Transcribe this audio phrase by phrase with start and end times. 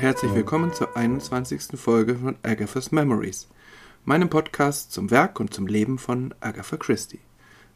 [0.00, 1.78] herzlich willkommen zur 21.
[1.78, 3.48] Folge von Agatha's Memories,
[4.04, 7.20] meinem Podcast zum Werk und zum Leben von Agatha Christie.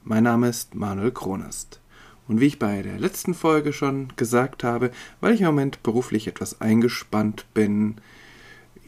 [0.03, 1.81] Mein Name ist Manuel Kronast.
[2.29, 6.27] Und wie ich bei der letzten Folge schon gesagt habe, weil ich im Moment beruflich
[6.27, 7.97] etwas eingespannt bin,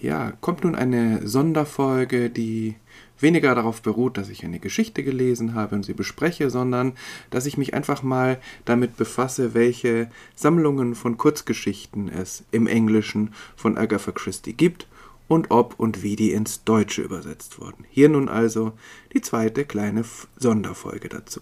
[0.00, 2.76] ja, kommt nun eine Sonderfolge, die
[3.20, 6.92] weniger darauf beruht, dass ich eine Geschichte gelesen habe und sie bespreche, sondern
[7.30, 13.76] dass ich mich einfach mal damit befasse, welche Sammlungen von Kurzgeschichten es im Englischen von
[13.76, 14.86] Agatha Christie gibt
[15.28, 17.84] und ob und wie die ins Deutsche übersetzt wurden.
[17.90, 18.72] Hier nun also
[19.12, 20.04] die zweite kleine
[20.36, 21.40] Sonderfolge dazu.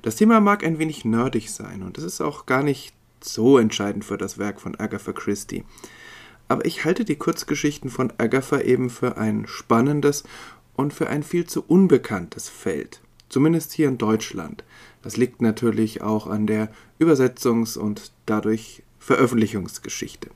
[0.00, 4.04] Das Thema mag ein wenig nerdig sein und es ist auch gar nicht so entscheidend
[4.04, 5.64] für das Werk von Agatha Christie
[6.52, 10.22] aber ich halte die Kurzgeschichten von Agatha eben für ein spannendes
[10.74, 13.00] und für ein viel zu unbekanntes Feld,
[13.30, 14.62] zumindest hier in Deutschland.
[15.00, 20.28] Das liegt natürlich auch an der Übersetzungs- und dadurch Veröffentlichungsgeschichte.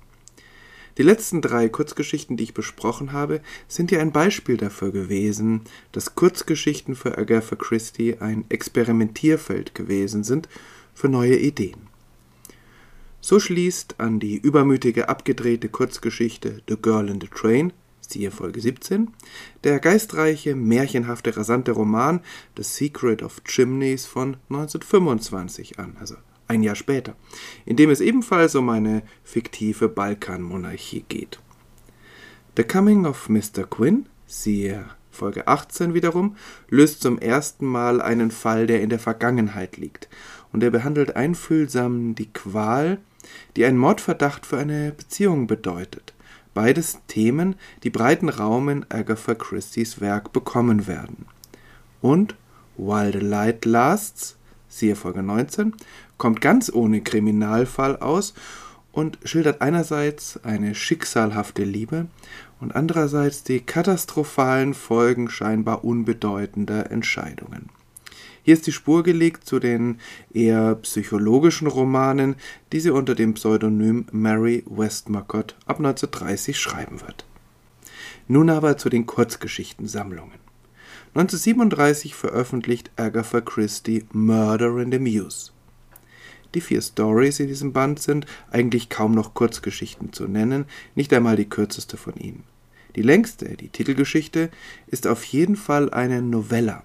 [0.96, 6.14] Die letzten drei Kurzgeschichten, die ich besprochen habe, sind ja ein Beispiel dafür gewesen, dass
[6.14, 10.48] Kurzgeschichten für Agatha Christie ein Experimentierfeld gewesen sind
[10.94, 11.88] für neue Ideen.
[13.26, 19.10] So schließt an die übermütige abgedrehte Kurzgeschichte The Girl in the Train, siehe Folge 17,
[19.64, 22.20] der geistreiche, märchenhafte, rasante Roman
[22.56, 26.14] The Secret of Chimneys von 1925 an, also
[26.46, 27.16] ein Jahr später,
[27.64, 31.40] in dem es ebenfalls um eine fiktive Balkanmonarchie geht.
[32.56, 33.64] The Coming of Mr.
[33.68, 36.36] Quinn, siehe Folge 18 wiederum,
[36.68, 40.08] löst zum ersten Mal einen Fall, der in der Vergangenheit liegt,
[40.56, 42.96] und er behandelt einfühlsam die Qual,
[43.56, 46.14] die einen Mordverdacht für eine Beziehung bedeutet.
[46.54, 51.26] Beides Themen, die breiten Raum in Agatha Christie's Werk bekommen werden.
[52.00, 52.36] Und
[52.78, 55.74] While the Light Lasts, siehe Folge 19,
[56.16, 58.32] kommt ganz ohne Kriminalfall aus
[58.92, 62.06] und schildert einerseits eine schicksalhafte Liebe
[62.62, 67.68] und andererseits die katastrophalen Folgen scheinbar unbedeutender Entscheidungen.
[68.46, 69.98] Hier ist die Spur gelegt zu den
[70.32, 72.36] eher psychologischen Romanen,
[72.72, 77.26] die sie unter dem Pseudonym Mary Westmacott ab 1930 schreiben wird.
[78.28, 80.38] Nun aber zu den Kurzgeschichtensammlungen.
[81.16, 85.50] 1937 veröffentlicht Agatha Christie Murder in the Muse.
[86.54, 91.34] Die vier Stories in diesem Band sind eigentlich kaum noch Kurzgeschichten zu nennen, nicht einmal
[91.34, 92.44] die kürzeste von ihnen.
[92.94, 94.50] Die längste, die Titelgeschichte,
[94.86, 96.84] ist auf jeden Fall eine Novella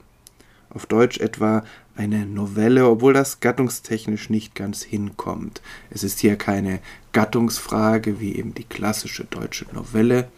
[0.73, 1.63] auf Deutsch etwa
[1.95, 5.61] eine Novelle, obwohl das gattungstechnisch nicht ganz hinkommt.
[5.89, 6.79] Es ist hier keine
[7.11, 10.29] Gattungsfrage wie eben die klassische deutsche Novelle,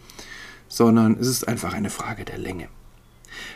[0.68, 2.68] sondern es ist einfach eine Frage der Länge.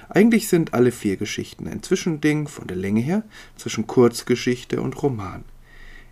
[0.08, 3.22] Eigentlich sind alle vier Geschichten ein Zwischending von der Länge her
[3.56, 5.44] zwischen Kurzgeschichte und Roman.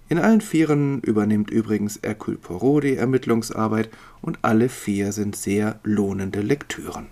[0.08, 3.90] In allen Vieren übernimmt übrigens Hercule Poirot die Ermittlungsarbeit
[4.22, 7.06] und alle vier sind sehr lohnende Lektüren.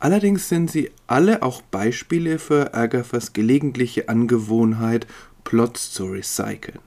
[0.00, 5.06] Allerdings sind sie alle auch Beispiele für Agathas gelegentliche Angewohnheit,
[5.44, 6.78] Plots zu recyceln.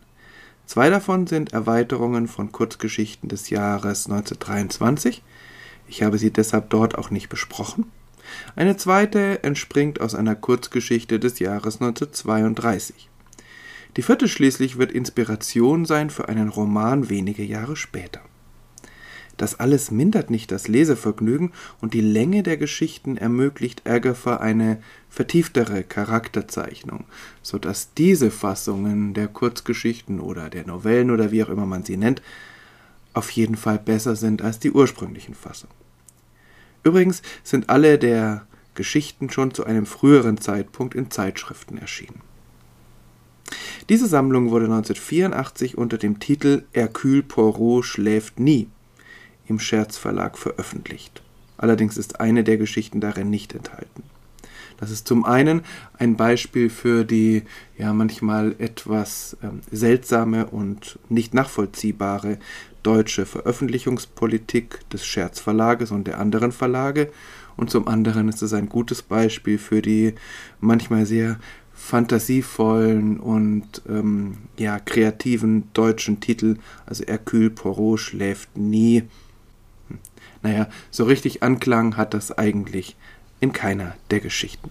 [0.65, 5.21] Zwei davon sind Erweiterungen von Kurzgeschichten des Jahres 1923.
[5.87, 7.91] Ich habe sie deshalb dort auch nicht besprochen.
[8.55, 13.09] Eine zweite entspringt aus einer Kurzgeschichte des Jahres 1932.
[13.95, 18.21] Die vierte schließlich wird Inspiration sein für einen Roman wenige Jahre später.
[19.37, 21.51] Das alles mindert nicht das Lesevergnügen
[21.81, 27.05] und die Länge der Geschichten ermöglicht Agatha eine vertieftere Charakterzeichnung,
[27.41, 31.97] so dass diese Fassungen der Kurzgeschichten oder der Novellen oder wie auch immer man sie
[31.97, 32.21] nennt,
[33.13, 35.75] auf jeden Fall besser sind als die ursprünglichen Fassungen.
[36.83, 42.21] Übrigens sind alle der Geschichten schon zu einem früheren Zeitpunkt in Zeitschriften erschienen.
[43.89, 48.67] Diese Sammlung wurde 1984 unter dem Titel Hercule Poirot schläft nie
[49.53, 51.21] im Scherzverlag veröffentlicht.
[51.57, 54.03] Allerdings ist eine der Geschichten darin nicht enthalten.
[54.77, 55.61] Das ist zum einen
[55.97, 57.43] ein Beispiel für die
[57.77, 62.39] ja manchmal etwas ähm, seltsame und nicht nachvollziehbare
[62.81, 67.11] deutsche Veröffentlichungspolitik des Scherzverlages und der anderen Verlage
[67.55, 70.15] und zum anderen ist es ein gutes Beispiel für die
[70.59, 71.39] manchmal sehr
[71.73, 79.03] fantasievollen und ähm, ja kreativen deutschen Titel, also Hercule Poirot schläft nie
[80.41, 82.95] naja, so richtig Anklang hat das eigentlich
[83.39, 84.69] in keiner der Geschichten.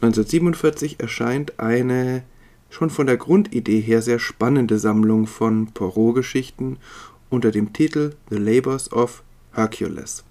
[0.00, 2.22] 1947 erscheint eine
[2.70, 6.76] schon von der Grundidee her sehr spannende Sammlung von Poirot-Geschichten
[7.30, 9.22] unter dem Titel The Labors of
[9.52, 10.24] Hercules.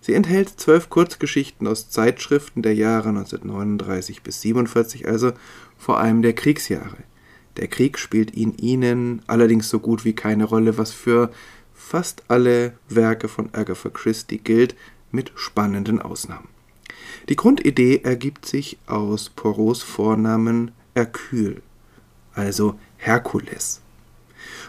[0.00, 5.32] Sie enthält zwölf Kurzgeschichten aus Zeitschriften der Jahre 1939 bis 47, also
[5.76, 6.98] vor allem der Kriegsjahre.
[7.56, 11.30] Der Krieg spielt in ihnen allerdings so gut wie keine Rolle, was für
[11.78, 14.74] fast alle Werke von Agatha Christie gilt,
[15.10, 16.48] mit spannenden Ausnahmen.
[17.30, 21.62] Die Grundidee ergibt sich aus Poirots Vornamen Hercule,
[22.34, 23.80] also Herkules.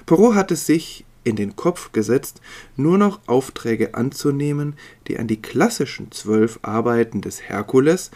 [0.05, 2.41] Poirot hat es sich in den Kopf gesetzt,
[2.77, 4.75] nur noch Aufträge anzunehmen,
[5.07, 8.11] die an die klassischen zwölf Arbeiten des Herkules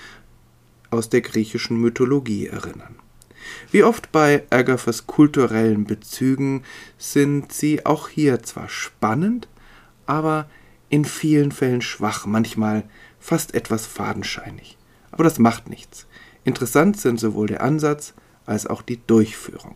[0.90, 2.96] aus der griechischen Mythologie erinnern.
[3.72, 6.64] Wie oft bei Agathas kulturellen Bezügen
[6.98, 9.48] sind sie auch hier zwar spannend,
[10.06, 10.48] aber
[10.90, 12.84] in vielen Fällen schwach, manchmal
[13.20, 14.78] fast etwas fadenscheinig.
[15.12, 16.08] Aber das macht nichts.
[16.44, 18.14] Interessant sind sowohl der Ansatz
[18.46, 19.76] als auch die Durchführung.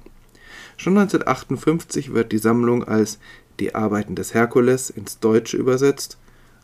[0.78, 3.20] Schon 1958 wird die Sammlung als
[3.60, 6.18] Die Arbeiten des Herkules ins Deutsche übersetzt.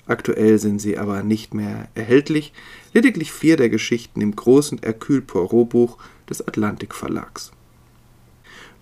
[0.06, 2.54] Aktuell sind sie aber nicht mehr erhältlich,
[2.94, 5.98] lediglich vier der Geschichten im großen Hercule Poirot Buch
[6.30, 7.52] des Atlantik Verlags.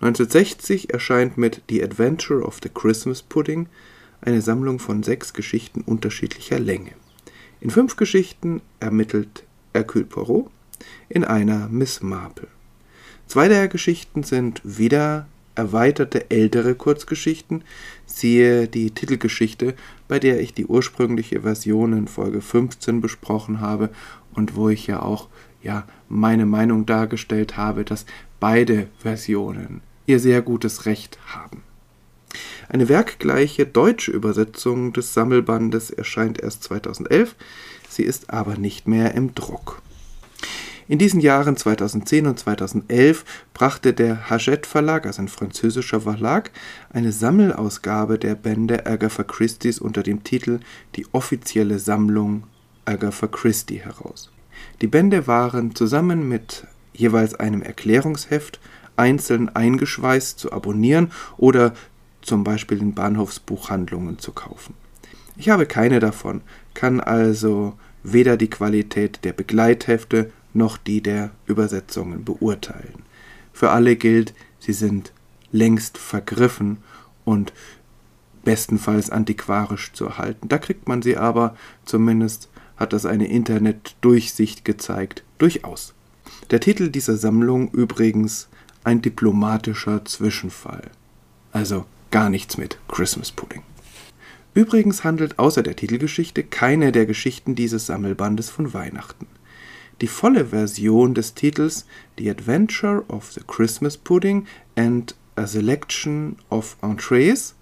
[0.00, 3.68] 1960 erscheint mit The Adventure of the Christmas Pudding
[4.20, 6.92] eine Sammlung von sechs Geschichten unterschiedlicher Länge.
[7.60, 10.50] In fünf Geschichten ermittelt Hercule Poirot,
[11.08, 12.48] in einer Miss Marple.
[13.28, 17.62] Zwei der Geschichten sind wieder erweiterte ältere Kurzgeschichten,
[18.06, 19.74] siehe die Titelgeschichte,
[20.08, 23.90] bei der ich die ursprüngliche Version in Folge 15 besprochen habe
[24.34, 25.28] und wo ich ja auch
[25.62, 28.06] ja meine Meinung dargestellt habe, dass
[28.40, 31.62] beide Versionen ihr sehr gutes Recht haben.
[32.68, 37.34] Eine werkgleiche deutsche Übersetzung des Sammelbandes erscheint erst 2011,
[37.88, 39.82] sie ist aber nicht mehr im Druck.
[40.92, 43.24] In diesen Jahren 2010 und 2011
[43.54, 46.50] brachte der Hachette Verlag, also ein französischer Verlag,
[46.90, 50.60] eine Sammelausgabe der Bände Agatha Christie's unter dem Titel
[50.96, 52.42] Die offizielle Sammlung
[52.84, 54.30] Agatha Christie heraus.
[54.82, 58.60] Die Bände waren zusammen mit jeweils einem Erklärungsheft
[58.94, 61.72] einzeln eingeschweißt zu abonnieren oder
[62.20, 64.74] zum Beispiel in Bahnhofsbuchhandlungen zu kaufen.
[65.38, 66.42] Ich habe keine davon,
[66.74, 73.02] kann also weder die Qualität der Begleithefte noch die der Übersetzungen beurteilen.
[73.52, 75.12] Für alle gilt, sie sind
[75.50, 76.78] längst vergriffen
[77.24, 77.52] und
[78.44, 80.48] bestenfalls antiquarisch zu erhalten.
[80.48, 85.94] Da kriegt man sie aber, zumindest hat das eine Internetdurchsicht gezeigt, durchaus.
[86.50, 88.48] Der Titel dieser Sammlung übrigens
[88.84, 90.90] ein diplomatischer Zwischenfall.
[91.52, 93.62] Also gar nichts mit Christmas Pudding.
[94.54, 99.26] Übrigens handelt außer der Titelgeschichte keine der Geschichten dieses Sammelbandes von Weihnachten.
[100.02, 101.86] Die volle Version des Titels
[102.18, 107.54] The Adventure of the Christmas Pudding and a Selection of Entrees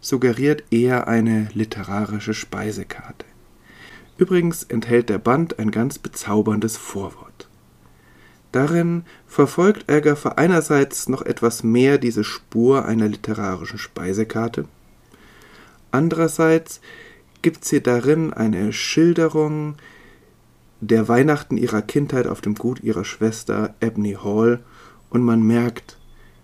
[0.00, 3.26] suggeriert eher eine literarische Speisekarte.
[4.16, 7.46] Übrigens enthält der Band ein ganz bezauberndes Vorwort.
[8.52, 14.64] Darin verfolgt Agatha einerseits noch etwas mehr diese Spur einer literarischen Speisekarte,
[15.90, 16.80] andererseits
[17.42, 19.76] gibt sie darin eine Schilderung
[20.80, 24.60] der Weihnachten ihrer Kindheit auf dem Gut ihrer Schwester Ebony Hall
[25.10, 25.96] und man merkt,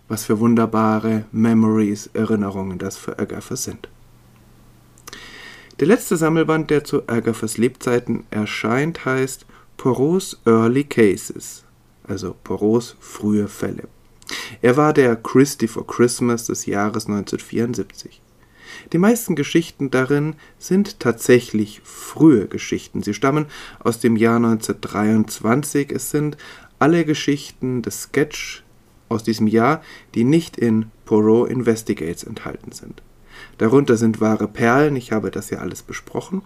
[0.09, 3.89] was für wunderbare Memories, Erinnerungen das für Agatha sind.
[5.81, 9.47] Der letzte Sammelband, der zu Agathas Lebzeiten erscheint, heißt
[9.77, 11.65] Poros Early Cases,
[12.07, 13.89] also Poros frühe Fälle.
[14.61, 18.21] Er war der Christie for Christmas des Jahres 1974.
[18.93, 23.03] Die meisten Geschichten darin sind tatsächlich frühe Geschichten.
[23.03, 23.47] Sie stammen
[23.81, 25.91] aus dem Jahr 1923.
[25.91, 26.37] Es sind
[26.79, 28.63] alle Geschichten des Sketch
[29.09, 29.83] aus diesem Jahr,
[30.15, 33.03] die nicht in Poirot Investigates enthalten sind.
[33.59, 36.43] Darunter sind wahre Perlen, ich habe das ja alles besprochen.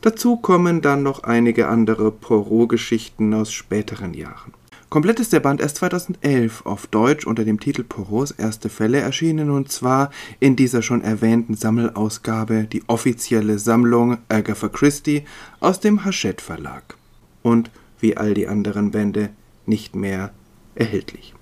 [0.00, 4.52] Dazu kommen dann noch einige andere Poirot-Geschichten aus späteren Jahren.
[4.90, 9.50] Komplett ist der Band erst 2011 auf Deutsch unter dem Titel Poros erste Fälle erschienen
[9.50, 15.24] und zwar in dieser schon erwähnten Sammelausgabe die offizielle Sammlung Agatha Christie
[15.60, 16.96] aus dem Hachette Verlag
[17.42, 19.28] und wie all die anderen Bände
[19.66, 20.32] nicht mehr
[20.74, 21.34] erhältlich.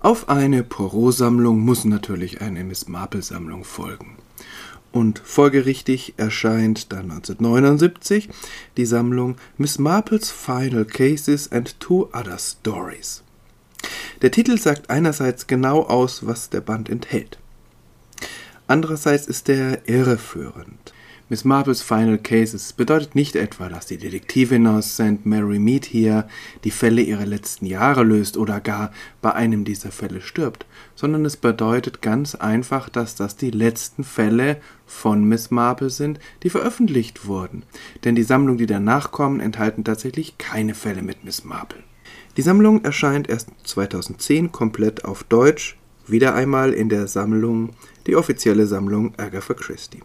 [0.00, 4.16] Auf eine Poirot-Sammlung muss natürlich eine Miss Marple-Sammlung folgen
[4.96, 8.30] und folgerichtig erscheint dann 1979
[8.78, 13.22] die Sammlung Miss Marples Final Cases and Two Other Stories.
[14.22, 17.38] Der Titel sagt einerseits genau aus, was der Band enthält.
[18.66, 20.94] Andererseits ist er irreführend.
[21.28, 25.26] Miss Marples Final Cases bedeutet nicht etwa, dass die Detektivin aus St.
[25.26, 26.28] Mary Mead hier
[26.62, 28.92] die Fälle ihrer letzten Jahre löst oder gar
[29.22, 34.58] bei einem dieser Fälle stirbt, sondern es bedeutet ganz einfach, dass das die letzten Fälle
[34.86, 37.64] von Miss Marple sind, die veröffentlicht wurden.
[38.04, 41.82] Denn die Sammlung, die danach kommen, enthalten tatsächlich keine Fälle mit Miss Marple.
[42.36, 47.70] Die Sammlung erscheint erst 2010 komplett auf Deutsch, wieder einmal in der Sammlung,
[48.06, 50.02] die offizielle Sammlung Agatha Christie.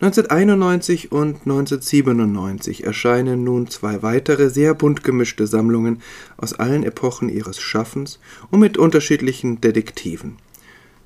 [0.00, 6.02] 1991 und 1997 erscheinen nun zwei weitere sehr bunt gemischte Sammlungen
[6.36, 10.36] aus allen Epochen ihres Schaffens und mit unterschiedlichen Detektiven,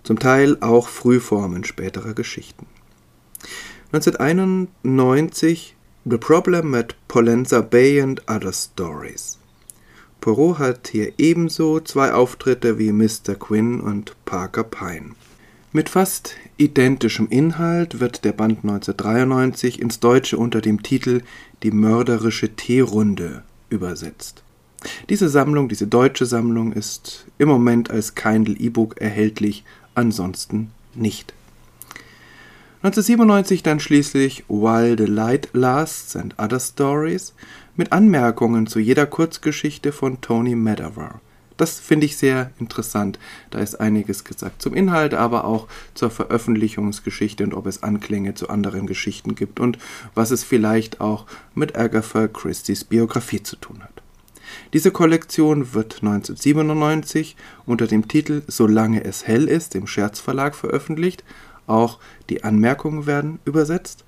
[0.03, 2.67] zum Teil auch Frühformen späterer Geschichten.
[3.93, 9.39] 1991 The Problem at Polenza Bay and Other Stories.
[10.21, 13.37] Poirot hat hier ebenso zwei Auftritte wie Mr.
[13.39, 15.11] Quinn und Parker Pine.
[15.73, 21.23] Mit fast identischem Inhalt wird der Band 1993 ins Deutsche unter dem Titel
[21.63, 24.43] Die mörderische Teerunde übersetzt.
[25.09, 29.63] Diese Sammlung, diese deutsche Sammlung, ist im Moment als Kindle E-Book erhältlich,
[29.95, 31.35] ansonsten nicht.
[32.83, 37.33] 1997 dann schließlich While the Light Lasts and Other Stories
[37.77, 41.21] mit Anmerkungen zu jeder Kurzgeschichte von Tony Madavar.
[41.61, 43.19] Das finde ich sehr interessant.
[43.51, 48.49] Da ist einiges gesagt zum Inhalt, aber auch zur Veröffentlichungsgeschichte und ob es Anklänge zu
[48.49, 49.77] anderen Geschichten gibt und
[50.15, 54.03] was es vielleicht auch mit Agatha Christie's Biografie zu tun hat.
[54.73, 57.37] Diese Kollektion wird 1997
[57.67, 61.25] unter dem Titel Solange es hell ist im Scherzverlag veröffentlicht.
[61.67, 61.99] Auch
[62.31, 64.07] die Anmerkungen werden übersetzt.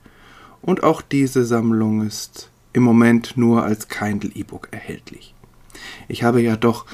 [0.62, 5.34] Und auch diese Sammlung ist im Moment nur als Kindle E-Book erhältlich.
[6.08, 6.86] Ich habe ja doch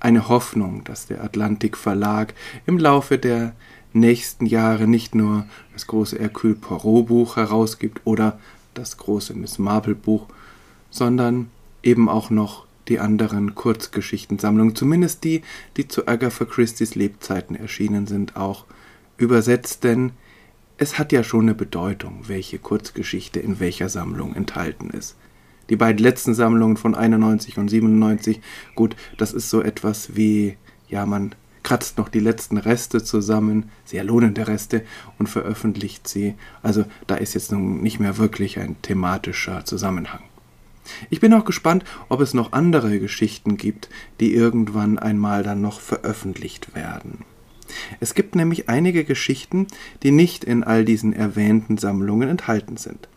[0.00, 2.34] eine Hoffnung, dass der Atlantik Verlag
[2.66, 3.54] im Laufe der
[3.92, 8.38] nächsten Jahre nicht nur das große Hercule Poirot Buch herausgibt oder
[8.74, 10.26] das große Miss Marple Buch,
[10.90, 11.50] sondern
[11.82, 15.42] eben auch noch die anderen Kurzgeschichtensammlungen, zumindest die,
[15.76, 18.64] die zu Agatha Christie's Lebzeiten erschienen sind, auch
[19.18, 20.12] übersetzt, denn
[20.78, 25.16] es hat ja schon eine Bedeutung, welche Kurzgeschichte in welcher Sammlung enthalten ist.
[25.70, 28.40] Die beiden letzten Sammlungen von 91 und 97,
[28.74, 30.56] gut, das ist so etwas wie,
[30.88, 34.84] ja, man kratzt noch die letzten Reste zusammen, sehr lohnende Reste,
[35.18, 36.34] und veröffentlicht sie.
[36.62, 40.22] Also da ist jetzt nun nicht mehr wirklich ein thematischer Zusammenhang.
[41.10, 45.80] Ich bin auch gespannt, ob es noch andere Geschichten gibt, die irgendwann einmal dann noch
[45.80, 47.24] veröffentlicht werden.
[48.00, 49.66] Es gibt nämlich einige Geschichten,
[50.02, 53.08] die nicht in all diesen erwähnten Sammlungen enthalten sind.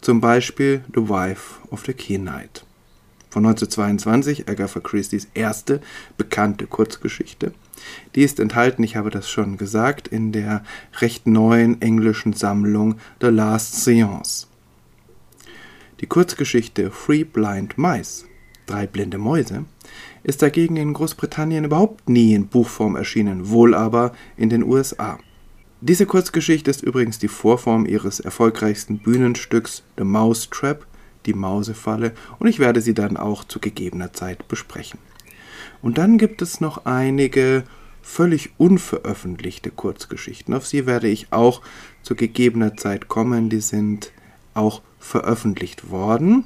[0.00, 2.64] Zum Beispiel The Wife of the Key Knight
[3.28, 5.80] von 1922, Agatha Christie's erste
[6.16, 7.52] bekannte Kurzgeschichte.
[8.14, 10.64] Die ist enthalten, ich habe das schon gesagt, in der
[11.00, 14.46] recht neuen englischen Sammlung The Last Seance.
[16.00, 18.24] Die Kurzgeschichte Three Blind Mice,
[18.66, 19.66] drei blinde Mäuse,
[20.22, 25.18] ist dagegen in Großbritannien überhaupt nie in Buchform erschienen, wohl aber in den USA.
[25.82, 30.86] Diese Kurzgeschichte ist übrigens die Vorform ihres erfolgreichsten Bühnenstücks The Mousetrap,
[31.24, 34.98] die Mausefalle, und ich werde sie dann auch zu gegebener Zeit besprechen.
[35.80, 37.64] Und dann gibt es noch einige
[38.02, 40.52] völlig unveröffentlichte Kurzgeschichten.
[40.52, 41.62] Auf sie werde ich auch
[42.02, 43.48] zu gegebener Zeit kommen.
[43.48, 44.12] Die sind
[44.52, 46.44] auch veröffentlicht worden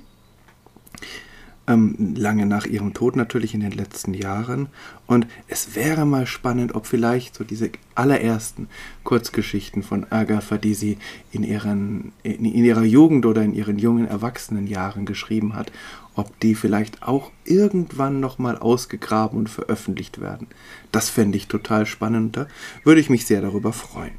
[1.67, 4.69] ähm, lange nach ihrem Tod natürlich in den letzten Jahren.
[5.07, 8.69] Und es wäre mal spannend, ob vielleicht so diese allerersten
[9.03, 10.99] Kurzgeschichten von Agatha, die sie
[11.33, 15.73] in, ihren, in, in ihrer Jugend oder in ihren jungen Erwachsenenjahren geschrieben hat,
[16.15, 20.47] ob die vielleicht auch irgendwann nochmal ausgegraben und veröffentlicht werden.
[20.93, 22.47] Das fände ich total spannend, da
[22.85, 24.13] würde ich mich sehr darüber freuen.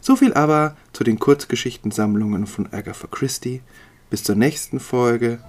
[0.00, 3.60] So viel aber zu den Kurzgeschichtensammlungen von Agatha Christie.
[4.08, 5.40] Bis zur nächsten Folge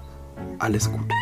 [0.59, 1.15] alles Gute.